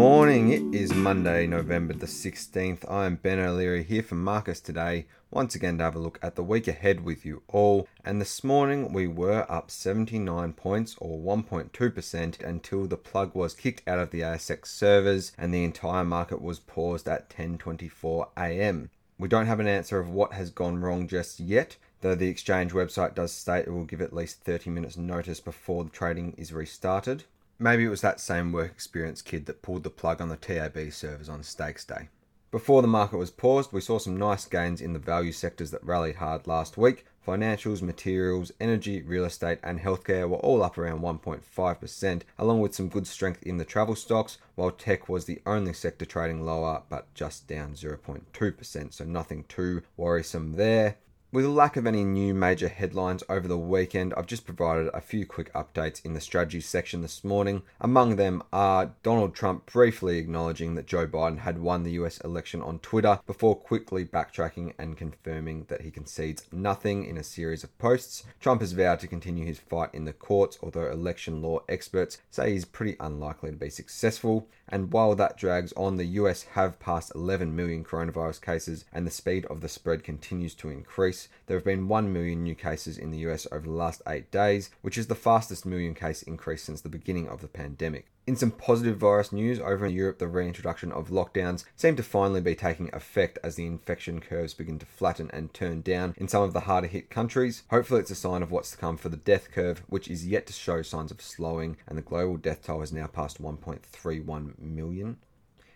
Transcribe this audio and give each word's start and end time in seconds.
morning. 0.00 0.50
It 0.50 0.74
is 0.74 0.94
Monday, 0.94 1.46
November 1.46 1.92
the 1.92 2.06
16th. 2.06 2.90
I 2.90 3.04
am 3.04 3.16
Ben 3.16 3.38
O'Leary 3.38 3.82
here 3.82 4.02
from 4.02 4.24
Marcus 4.24 4.58
today, 4.58 5.04
once 5.30 5.54
again 5.54 5.76
to 5.76 5.84
have 5.84 5.94
a 5.94 5.98
look 5.98 6.18
at 6.22 6.36
the 6.36 6.42
week 6.42 6.66
ahead 6.66 7.04
with 7.04 7.26
you 7.26 7.42
all. 7.48 7.86
And 8.02 8.18
this 8.18 8.42
morning 8.42 8.94
we 8.94 9.06
were 9.06 9.44
up 9.46 9.70
79 9.70 10.54
points 10.54 10.96
or 11.00 11.18
1.2% 11.18 12.42
until 12.42 12.86
the 12.86 12.96
plug 12.96 13.34
was 13.34 13.52
kicked 13.52 13.86
out 13.86 13.98
of 13.98 14.10
the 14.10 14.22
ASX 14.22 14.68
servers 14.68 15.32
and 15.36 15.52
the 15.52 15.64
entire 15.64 16.06
market 16.06 16.40
was 16.40 16.60
paused 16.60 17.06
at 17.06 17.28
10:24 17.28 18.28
a.m. 18.38 18.88
We 19.18 19.28
don't 19.28 19.48
have 19.48 19.60
an 19.60 19.68
answer 19.68 20.00
of 20.00 20.08
what 20.08 20.32
has 20.32 20.48
gone 20.48 20.80
wrong 20.80 21.08
just 21.08 21.40
yet, 21.40 21.76
though 22.00 22.14
the 22.14 22.30
exchange 22.30 22.72
website 22.72 23.14
does 23.14 23.32
state 23.32 23.66
it 23.66 23.70
will 23.70 23.84
give 23.84 24.00
at 24.00 24.14
least 24.14 24.44
30 24.44 24.70
minutes 24.70 24.96
notice 24.96 25.40
before 25.40 25.84
the 25.84 25.90
trading 25.90 26.32
is 26.38 26.54
restarted. 26.54 27.24
Maybe 27.62 27.84
it 27.84 27.90
was 27.90 28.00
that 28.00 28.20
same 28.20 28.52
work 28.52 28.70
experience 28.70 29.20
kid 29.20 29.44
that 29.44 29.60
pulled 29.60 29.82
the 29.82 29.90
plug 29.90 30.22
on 30.22 30.30
the 30.30 30.36
TAB 30.38 30.90
servers 30.90 31.28
on 31.28 31.42
Stakes 31.42 31.84
Day. 31.84 32.08
Before 32.50 32.80
the 32.80 32.88
market 32.88 33.18
was 33.18 33.30
paused, 33.30 33.70
we 33.70 33.82
saw 33.82 33.98
some 33.98 34.16
nice 34.16 34.46
gains 34.46 34.80
in 34.80 34.94
the 34.94 34.98
value 34.98 35.30
sectors 35.30 35.70
that 35.70 35.84
rallied 35.84 36.16
hard 36.16 36.46
last 36.46 36.78
week. 36.78 37.04
Financials, 37.24 37.82
materials, 37.82 38.50
energy, 38.60 39.02
real 39.02 39.26
estate, 39.26 39.58
and 39.62 39.78
healthcare 39.78 40.26
were 40.26 40.38
all 40.38 40.62
up 40.62 40.78
around 40.78 41.02
1.5%, 41.02 42.22
along 42.38 42.60
with 42.60 42.74
some 42.74 42.88
good 42.88 43.06
strength 43.06 43.42
in 43.42 43.58
the 43.58 43.66
travel 43.66 43.94
stocks, 43.94 44.38
while 44.54 44.70
tech 44.70 45.10
was 45.10 45.26
the 45.26 45.42
only 45.44 45.74
sector 45.74 46.06
trading 46.06 46.42
lower 46.46 46.82
but 46.88 47.12
just 47.12 47.46
down 47.46 47.74
0.2%, 47.74 48.92
so 48.94 49.04
nothing 49.04 49.44
too 49.44 49.82
worrisome 49.98 50.54
there. 50.54 50.96
With 51.32 51.44
a 51.44 51.48
lack 51.48 51.76
of 51.76 51.86
any 51.86 52.02
new 52.02 52.34
major 52.34 52.66
headlines 52.66 53.22
over 53.28 53.46
the 53.46 53.56
weekend, 53.56 54.12
I've 54.16 54.26
just 54.26 54.44
provided 54.44 54.90
a 54.92 55.00
few 55.00 55.24
quick 55.24 55.52
updates 55.52 56.04
in 56.04 56.12
the 56.12 56.20
strategy 56.20 56.60
section 56.60 57.02
this 57.02 57.22
morning. 57.22 57.62
Among 57.80 58.16
them 58.16 58.42
are 58.52 58.94
Donald 59.04 59.32
Trump 59.32 59.70
briefly 59.70 60.18
acknowledging 60.18 60.74
that 60.74 60.88
Joe 60.88 61.06
Biden 61.06 61.38
had 61.38 61.60
won 61.60 61.84
the 61.84 61.92
US 61.92 62.18
election 62.22 62.60
on 62.60 62.80
Twitter 62.80 63.20
before 63.28 63.54
quickly 63.54 64.04
backtracking 64.04 64.72
and 64.76 64.96
confirming 64.96 65.66
that 65.68 65.82
he 65.82 65.92
concedes 65.92 66.46
nothing 66.50 67.04
in 67.04 67.16
a 67.16 67.22
series 67.22 67.62
of 67.62 67.78
posts. 67.78 68.24
Trump 68.40 68.60
has 68.60 68.72
vowed 68.72 68.98
to 68.98 69.06
continue 69.06 69.46
his 69.46 69.60
fight 69.60 69.90
in 69.92 70.06
the 70.06 70.12
courts, 70.12 70.58
although 70.60 70.90
election 70.90 71.40
law 71.40 71.60
experts 71.68 72.18
say 72.32 72.50
he's 72.50 72.64
pretty 72.64 72.96
unlikely 72.98 73.52
to 73.52 73.56
be 73.56 73.70
successful. 73.70 74.48
And 74.68 74.92
while 74.92 75.14
that 75.14 75.36
drags 75.36 75.72
on, 75.74 75.96
the 75.96 76.06
US 76.06 76.42
have 76.54 76.80
passed 76.80 77.12
11 77.14 77.54
million 77.54 77.84
coronavirus 77.84 78.42
cases 78.42 78.84
and 78.92 79.06
the 79.06 79.12
speed 79.12 79.44
of 79.46 79.60
the 79.60 79.68
spread 79.68 80.02
continues 80.02 80.56
to 80.56 80.70
increase. 80.70 81.19
There 81.46 81.56
have 81.56 81.64
been 81.64 81.88
1 81.88 82.12
million 82.12 82.42
new 82.42 82.54
cases 82.54 82.96
in 82.96 83.10
the 83.10 83.18
US 83.28 83.46
over 83.50 83.66
the 83.66 83.72
last 83.72 84.02
8 84.06 84.30
days, 84.30 84.70
which 84.82 84.96
is 84.96 85.08
the 85.08 85.14
fastest 85.14 85.66
million 85.66 85.94
case 85.94 86.22
increase 86.22 86.62
since 86.62 86.80
the 86.80 86.88
beginning 86.88 87.28
of 87.28 87.40
the 87.40 87.48
pandemic. 87.48 88.06
In 88.26 88.36
some 88.36 88.52
positive 88.52 88.96
virus 88.96 89.32
news, 89.32 89.58
over 89.58 89.86
in 89.86 89.92
Europe, 89.92 90.18
the 90.18 90.28
reintroduction 90.28 90.92
of 90.92 91.08
lockdowns 91.08 91.64
seem 91.74 91.96
to 91.96 92.02
finally 92.02 92.40
be 92.40 92.54
taking 92.54 92.88
effect 92.94 93.38
as 93.42 93.56
the 93.56 93.66
infection 93.66 94.20
curves 94.20 94.54
begin 94.54 94.78
to 94.78 94.86
flatten 94.86 95.30
and 95.32 95.52
turn 95.52 95.80
down 95.80 96.14
in 96.16 96.28
some 96.28 96.42
of 96.44 96.52
the 96.52 96.60
harder 96.60 96.86
hit 96.86 97.10
countries. 97.10 97.64
Hopefully, 97.70 98.00
it's 98.00 98.10
a 98.10 98.14
sign 98.14 98.42
of 98.42 98.52
what's 98.52 98.70
to 98.70 98.76
come 98.76 98.96
for 98.96 99.08
the 99.08 99.16
death 99.16 99.50
curve, 99.50 99.82
which 99.88 100.06
is 100.06 100.28
yet 100.28 100.46
to 100.46 100.52
show 100.52 100.82
signs 100.82 101.10
of 101.10 101.20
slowing, 101.20 101.76
and 101.88 101.98
the 101.98 102.02
global 102.02 102.36
death 102.36 102.64
toll 102.64 102.80
has 102.80 102.92
now 102.92 103.08
passed 103.08 103.42
1.31 103.42 104.58
million. 104.60 105.16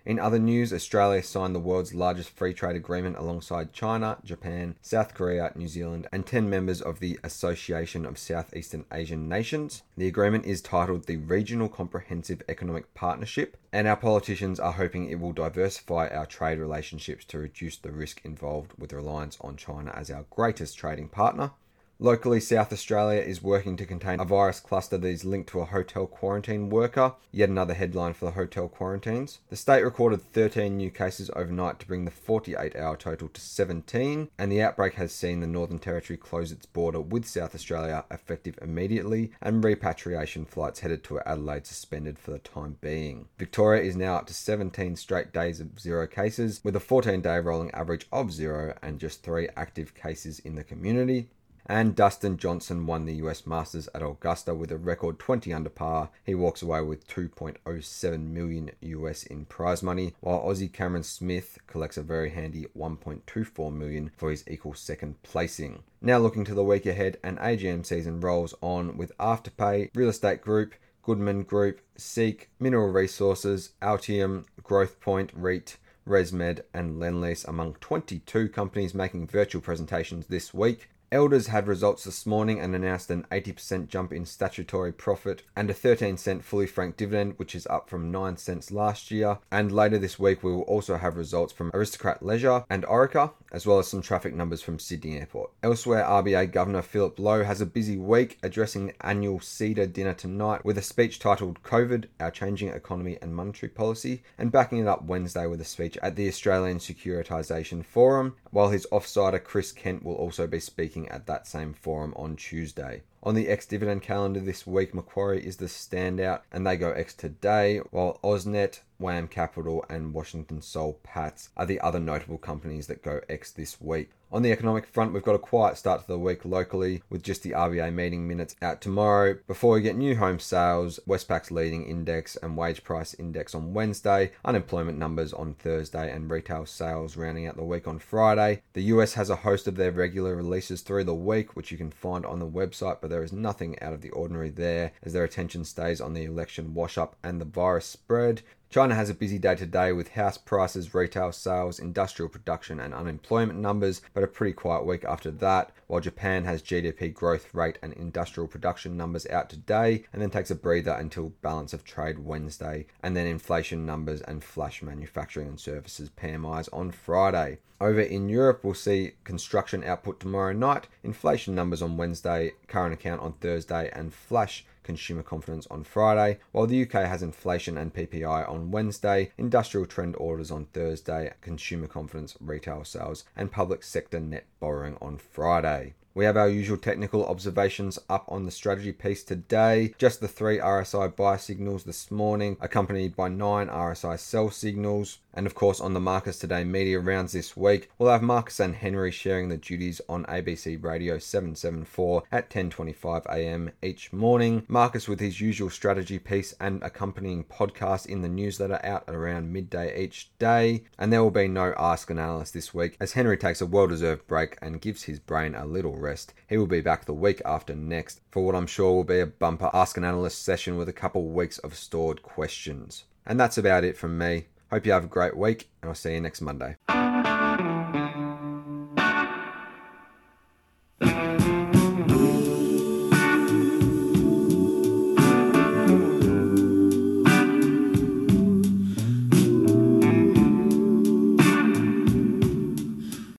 In 0.06 0.18
other 0.18 0.38
news, 0.38 0.70
Australia 0.70 1.22
signed 1.22 1.54
the 1.54 1.60
world's 1.60 1.94
largest 1.94 2.28
free 2.28 2.52
trade 2.52 2.76
agreement 2.76 3.16
alongside 3.16 3.72
China, 3.72 4.18
Japan, 4.22 4.76
South 4.82 5.14
Korea, 5.14 5.50
New 5.54 5.66
Zealand, 5.66 6.08
and 6.12 6.26
10 6.26 6.50
members 6.50 6.82
of 6.82 7.00
the 7.00 7.18
Association 7.24 8.04
of 8.04 8.18
Southeastern 8.18 8.84
Asian 8.92 9.30
Nations. 9.30 9.82
The 9.96 10.06
agreement 10.06 10.44
is 10.44 10.60
titled 10.60 11.06
the 11.06 11.16
Regional 11.16 11.70
Comprehensive 11.70 12.42
Economic 12.50 12.92
Partnership, 12.92 13.56
and 13.72 13.88
our 13.88 13.96
politicians 13.96 14.60
are 14.60 14.72
hoping 14.72 15.08
it 15.08 15.20
will 15.20 15.32
diversify 15.32 16.08
our 16.08 16.26
trade 16.26 16.58
relationships 16.58 17.24
to 17.26 17.38
reduce 17.38 17.78
the 17.78 17.90
risk 17.90 18.20
involved 18.26 18.74
with 18.76 18.92
reliance 18.92 19.38
on 19.40 19.56
China 19.56 19.90
as 19.96 20.10
our 20.10 20.26
greatest 20.28 20.76
trading 20.76 21.08
partner. 21.08 21.52
Locally, 22.00 22.40
South 22.40 22.72
Australia 22.72 23.20
is 23.20 23.40
working 23.42 23.76
to 23.76 23.86
contain 23.86 24.18
a 24.18 24.24
virus 24.24 24.58
cluster 24.58 24.98
that 24.98 25.06
is 25.06 25.24
linked 25.24 25.48
to 25.50 25.60
a 25.60 25.64
hotel 25.64 26.06
quarantine 26.06 26.68
worker. 26.68 27.14
Yet 27.30 27.48
another 27.48 27.74
headline 27.74 28.14
for 28.14 28.24
the 28.26 28.30
hotel 28.32 28.68
quarantines. 28.68 29.38
The 29.48 29.56
state 29.56 29.82
recorded 29.82 30.20
13 30.32 30.76
new 30.76 30.90
cases 30.90 31.30
overnight 31.36 31.78
to 31.80 31.86
bring 31.86 32.04
the 32.04 32.10
48 32.10 32.74
hour 32.74 32.96
total 32.96 33.28
to 33.28 33.40
17, 33.40 34.28
and 34.36 34.52
the 34.52 34.60
outbreak 34.60 34.94
has 34.94 35.12
seen 35.12 35.38
the 35.38 35.46
Northern 35.46 35.78
Territory 35.78 36.16
close 36.16 36.50
its 36.50 36.66
border 36.66 37.00
with 37.00 37.26
South 37.26 37.54
Australia 37.54 38.04
effective 38.10 38.58
immediately, 38.60 39.30
and 39.40 39.62
repatriation 39.62 40.44
flights 40.44 40.80
headed 40.80 41.04
to 41.04 41.20
Adelaide 41.20 41.66
suspended 41.66 42.18
for 42.18 42.32
the 42.32 42.38
time 42.40 42.76
being. 42.80 43.28
Victoria 43.38 43.82
is 43.82 43.96
now 43.96 44.16
up 44.16 44.26
to 44.26 44.34
17 44.34 44.96
straight 44.96 45.32
days 45.32 45.60
of 45.60 45.78
zero 45.78 46.08
cases, 46.08 46.60
with 46.64 46.74
a 46.74 46.80
14 46.80 47.20
day 47.20 47.38
rolling 47.38 47.70
average 47.70 48.06
of 48.10 48.32
zero 48.32 48.76
and 48.82 48.98
just 48.98 49.22
three 49.22 49.48
active 49.56 49.94
cases 49.94 50.40
in 50.40 50.56
the 50.56 50.64
community. 50.64 51.28
And 51.66 51.96
Dustin 51.96 52.36
Johnson 52.36 52.86
won 52.86 53.06
the 53.06 53.14
US 53.16 53.46
Masters 53.46 53.88
at 53.94 54.02
Augusta 54.02 54.54
with 54.54 54.70
a 54.70 54.76
record 54.76 55.18
20 55.18 55.52
under 55.52 55.70
par. 55.70 56.10
He 56.22 56.34
walks 56.34 56.60
away 56.60 56.82
with 56.82 57.08
2.07 57.08 58.20
million 58.28 58.70
US 58.80 59.22
in 59.22 59.46
prize 59.46 59.82
money, 59.82 60.14
while 60.20 60.42
Aussie 60.42 60.70
Cameron 60.70 61.04
Smith 61.04 61.58
collects 61.66 61.96
a 61.96 62.02
very 62.02 62.30
handy 62.30 62.66
1.24 62.76 63.72
million 63.72 64.10
for 64.14 64.30
his 64.30 64.44
equal 64.46 64.74
second 64.74 65.22
placing. 65.22 65.82
Now 66.02 66.18
looking 66.18 66.44
to 66.44 66.54
the 66.54 66.62
week 66.62 66.84
ahead, 66.84 67.16
and 67.24 67.38
AGM 67.38 67.86
season 67.86 68.20
rolls 68.20 68.54
on 68.60 68.98
with 68.98 69.16
Afterpay, 69.16 69.88
Real 69.94 70.10
Estate 70.10 70.42
Group, 70.42 70.74
Goodman 71.02 71.44
Group, 71.44 71.80
Seek, 71.96 72.50
Mineral 72.58 72.90
Resources, 72.90 73.72
Altium, 73.80 74.44
Growthpoint, 74.62 75.30
REIT, 75.34 75.78
ResMed, 76.06 76.60
and 76.74 76.96
Lendlease 76.96 77.48
among 77.48 77.74
22 77.74 78.50
companies 78.50 78.94
making 78.94 79.26
virtual 79.26 79.62
presentations 79.62 80.26
this 80.26 80.52
week. 80.52 80.90
Elders 81.14 81.46
had 81.46 81.68
results 81.68 82.02
this 82.02 82.26
morning 82.26 82.58
and 82.58 82.74
announced 82.74 83.08
an 83.08 83.24
80% 83.30 83.86
jump 83.86 84.12
in 84.12 84.26
statutory 84.26 84.90
profit 84.90 85.44
and 85.54 85.70
a 85.70 85.72
13 85.72 86.16
cent 86.16 86.44
fully 86.44 86.66
franked 86.66 86.98
dividend, 86.98 87.34
which 87.36 87.54
is 87.54 87.68
up 87.68 87.88
from 87.88 88.10
9 88.10 88.36
cents 88.36 88.72
last 88.72 89.12
year. 89.12 89.38
And 89.48 89.70
later 89.70 89.96
this 89.96 90.18
week, 90.18 90.42
we 90.42 90.50
will 90.50 90.62
also 90.62 90.96
have 90.96 91.16
results 91.16 91.52
from 91.52 91.70
Aristocrat 91.72 92.20
Leisure 92.20 92.64
and 92.68 92.82
Orica, 92.82 93.30
as 93.52 93.64
well 93.64 93.78
as 93.78 93.86
some 93.86 94.02
traffic 94.02 94.34
numbers 94.34 94.60
from 94.60 94.80
Sydney 94.80 95.16
Airport. 95.16 95.52
Elsewhere, 95.62 96.02
RBA 96.02 96.50
Governor 96.50 96.82
Philip 96.82 97.16
Lowe 97.20 97.44
has 97.44 97.60
a 97.60 97.66
busy 97.66 97.96
week 97.96 98.36
addressing 98.42 98.86
the 98.86 99.06
annual 99.06 99.38
CEDA 99.38 99.92
dinner 99.92 100.14
tonight 100.14 100.64
with 100.64 100.76
a 100.76 100.82
speech 100.82 101.20
titled 101.20 101.62
COVID, 101.62 102.06
Our 102.18 102.32
Changing 102.32 102.70
Economy 102.70 103.18
and 103.22 103.36
Monetary 103.36 103.70
Policy, 103.70 104.24
and 104.36 104.50
backing 104.50 104.78
it 104.78 104.88
up 104.88 105.04
Wednesday 105.04 105.46
with 105.46 105.60
a 105.60 105.64
speech 105.64 105.96
at 106.02 106.16
the 106.16 106.26
Australian 106.26 106.78
Securitisation 106.78 107.84
Forum, 107.84 108.34
while 108.50 108.70
his 108.70 108.84
offsider 108.90 109.42
Chris 109.42 109.70
Kent 109.70 110.04
will 110.04 110.16
also 110.16 110.48
be 110.48 110.58
speaking 110.58 111.03
at 111.08 111.26
that 111.26 111.46
same 111.46 111.74
forum 111.74 112.12
on 112.16 112.36
Tuesday. 112.36 113.02
On 113.22 113.34
the 113.34 113.48
ex 113.48 113.64
dividend 113.64 114.02
calendar 114.02 114.40
this 114.40 114.66
week, 114.66 114.94
Macquarie 114.94 115.44
is 115.44 115.56
the 115.56 115.66
standout 115.66 116.40
and 116.52 116.66
they 116.66 116.76
go 116.76 116.92
ex 116.92 117.14
today, 117.14 117.78
while 117.90 118.20
AusNet, 118.22 118.80
WAM 118.98 119.28
Capital, 119.28 119.84
and 119.88 120.12
Washington 120.12 120.60
Soul 120.60 121.00
Patts 121.02 121.48
are 121.56 121.66
the 121.66 121.80
other 121.80 122.00
notable 122.00 122.38
companies 122.38 122.86
that 122.88 123.02
go 123.02 123.20
ex 123.28 123.50
this 123.50 123.80
week. 123.80 124.10
On 124.34 124.42
the 124.42 124.50
economic 124.50 124.84
front, 124.84 125.12
we've 125.12 125.22
got 125.22 125.36
a 125.36 125.38
quiet 125.38 125.78
start 125.78 126.00
to 126.00 126.08
the 126.08 126.18
week 126.18 126.44
locally 126.44 127.04
with 127.08 127.22
just 127.22 127.44
the 127.44 127.52
RBA 127.52 127.94
meeting 127.94 128.26
minutes 128.26 128.56
out 128.60 128.80
tomorrow 128.80 129.38
before 129.46 129.74
we 129.74 129.80
get 129.80 129.94
new 129.94 130.16
home 130.16 130.40
sales, 130.40 130.98
Westpac's 131.06 131.52
leading 131.52 131.86
index 131.86 132.34
and 132.42 132.56
wage 132.56 132.82
price 132.82 133.14
index 133.14 133.54
on 133.54 133.74
Wednesday, 133.74 134.32
unemployment 134.44 134.98
numbers 134.98 135.32
on 135.32 135.54
Thursday, 135.54 136.10
and 136.10 136.28
retail 136.28 136.66
sales 136.66 137.16
rounding 137.16 137.46
out 137.46 137.54
the 137.54 137.62
week 137.62 137.86
on 137.86 138.00
Friday. 138.00 138.62
The 138.72 138.82
US 138.94 139.14
has 139.14 139.30
a 139.30 139.36
host 139.36 139.68
of 139.68 139.76
their 139.76 139.92
regular 139.92 140.34
releases 140.34 140.80
through 140.80 141.04
the 141.04 141.14
week, 141.14 141.54
which 141.54 141.70
you 141.70 141.78
can 141.78 141.92
find 141.92 142.26
on 142.26 142.40
the 142.40 142.44
website, 142.44 142.96
but 143.00 143.10
there 143.10 143.22
is 143.22 143.32
nothing 143.32 143.80
out 143.80 143.92
of 143.92 144.00
the 144.00 144.10
ordinary 144.10 144.50
there 144.50 144.90
as 145.04 145.12
their 145.12 145.22
attention 145.22 145.64
stays 145.64 146.00
on 146.00 146.12
the 146.12 146.24
election 146.24 146.74
wash 146.74 146.98
up 146.98 147.14
and 147.22 147.40
the 147.40 147.44
virus 147.44 147.86
spread. 147.86 148.42
China 148.74 148.96
has 148.96 149.08
a 149.08 149.14
busy 149.14 149.38
day 149.38 149.54
today 149.54 149.92
with 149.92 150.08
house 150.08 150.36
prices, 150.36 150.92
retail 150.94 151.30
sales, 151.30 151.78
industrial 151.78 152.28
production, 152.28 152.80
and 152.80 152.92
unemployment 152.92 153.56
numbers, 153.56 154.02
but 154.12 154.24
a 154.24 154.26
pretty 154.26 154.52
quiet 154.52 154.84
week 154.84 155.04
after 155.04 155.30
that, 155.30 155.70
while 155.86 156.00
Japan 156.00 156.44
has 156.44 156.60
GDP 156.60 157.14
growth 157.14 157.54
rate 157.54 157.78
and 157.82 157.92
industrial 157.92 158.48
production 158.48 158.96
numbers 158.96 159.28
out 159.28 159.48
today, 159.48 160.02
and 160.12 160.20
then 160.20 160.28
takes 160.28 160.50
a 160.50 160.56
breather 160.56 160.90
until 160.90 161.34
balance 161.40 161.72
of 161.72 161.84
trade 161.84 162.18
Wednesday, 162.18 162.84
and 163.00 163.16
then 163.16 163.28
inflation 163.28 163.86
numbers 163.86 164.22
and 164.22 164.42
flash 164.42 164.82
manufacturing 164.82 165.46
and 165.46 165.60
services 165.60 166.10
PMIs 166.10 166.68
on 166.72 166.90
Friday. 166.90 167.58
Over 167.80 168.00
in 168.00 168.28
Europe, 168.28 168.64
we'll 168.64 168.74
see 168.74 169.12
construction 169.22 169.84
output 169.84 170.18
tomorrow 170.18 170.52
night, 170.52 170.88
inflation 171.04 171.54
numbers 171.54 171.80
on 171.80 171.96
Wednesday, 171.96 172.54
current 172.66 172.94
account 172.94 173.20
on 173.20 173.34
Thursday, 173.34 173.88
and 173.92 174.12
flash 174.12 174.64
consumer 174.84 175.22
confidence 175.24 175.66
on 175.70 175.82
Friday, 175.82 176.38
while 176.52 176.66
the 176.66 176.82
UK 176.82 177.06
has 177.06 177.22
inflation 177.22 177.76
and 177.76 177.92
PPI 177.92 178.48
on 178.48 178.70
Wednesday, 178.70 179.32
industrial 179.36 179.86
trend 179.86 180.14
orders 180.16 180.50
on 180.50 180.66
Thursday, 180.66 181.32
consumer 181.40 181.88
confidence, 181.88 182.36
retail 182.40 182.84
sales, 182.84 183.24
and 183.34 183.50
public 183.50 183.82
sector 183.82 184.20
net 184.20 184.46
borrowing 184.60 184.96
on 185.00 185.18
Friday. 185.18 185.94
We 186.16 186.26
have 186.26 186.36
our 186.36 186.48
usual 186.48 186.76
technical 186.76 187.26
observations 187.26 187.98
up 188.08 188.24
on 188.28 188.44
the 188.44 188.52
strategy 188.52 188.92
piece 188.92 189.24
today. 189.24 189.94
Just 189.98 190.20
the 190.20 190.28
three 190.28 190.58
RSI 190.58 191.16
buy 191.16 191.36
signals 191.36 191.82
this 191.82 192.08
morning, 192.08 192.56
accompanied 192.60 193.16
by 193.16 193.28
nine 193.28 193.66
RSI 193.66 194.16
sell 194.20 194.52
signals. 194.52 195.18
And 195.36 195.46
of 195.46 195.56
course, 195.56 195.80
on 195.80 195.94
the 195.94 196.00
Marcus 196.00 196.38
Today 196.38 196.62
media 196.62 197.00
rounds 197.00 197.32
this 197.32 197.56
week, 197.56 197.90
we'll 197.98 198.12
have 198.12 198.22
Marcus 198.22 198.60
and 198.60 198.76
Henry 198.76 199.10
sharing 199.10 199.48
the 199.48 199.56
duties 199.56 200.00
on 200.08 200.24
ABC 200.26 200.80
Radio 200.80 201.18
774 201.18 202.22
at 202.30 202.48
10:25 202.48 203.26
a.m. 203.26 203.72
each 203.82 204.12
morning. 204.12 204.64
Marcus 204.68 205.08
with 205.08 205.18
his 205.18 205.40
usual 205.40 205.70
strategy 205.70 206.20
piece 206.20 206.54
and 206.60 206.80
accompanying 206.84 207.42
podcast 207.42 208.06
in 208.06 208.22
the 208.22 208.28
newsletter 208.28 208.78
out 208.84 209.02
around 209.08 209.52
midday 209.52 210.00
each 210.00 210.30
day. 210.38 210.84
And 210.96 211.12
there 211.12 211.24
will 211.24 211.32
be 211.32 211.48
no 211.48 211.74
Ask 211.76 212.10
an 212.10 212.20
Analyst 212.20 212.54
this 212.54 212.72
week 212.72 212.96
as 213.00 213.14
Henry 213.14 213.36
takes 213.36 213.60
a 213.60 213.66
well-deserved 213.66 214.28
break 214.28 214.56
and 214.62 214.80
gives 214.80 215.02
his 215.02 215.18
brain 215.18 215.56
a 215.56 215.66
little 215.66 215.96
rest. 216.04 216.32
He 216.48 216.56
will 216.56 216.68
be 216.68 216.80
back 216.80 217.04
the 217.04 217.12
week 217.12 217.42
after 217.44 217.74
next 217.74 218.20
for 218.30 218.44
what 218.44 218.54
I'm 218.54 218.68
sure 218.68 218.92
will 218.92 219.04
be 219.04 219.20
a 219.20 219.26
bumper 219.26 219.70
Ask 219.72 219.96
an 219.96 220.04
Analyst 220.04 220.42
session 220.42 220.76
with 220.76 220.88
a 220.88 220.92
couple 220.92 221.24
weeks 221.24 221.58
of 221.58 221.74
stored 221.74 222.22
questions. 222.22 223.04
And 223.26 223.40
that's 223.40 223.58
about 223.58 223.82
it 223.82 223.96
from 223.96 224.16
me. 224.16 224.46
Hope 224.70 224.86
you 224.86 224.92
have 224.92 225.04
a 225.04 225.08
great 225.08 225.36
week, 225.36 225.68
and 225.82 225.88
I'll 225.88 225.94
see 225.94 226.14
you 226.14 226.20
next 226.20 226.40
Monday. 226.40 226.76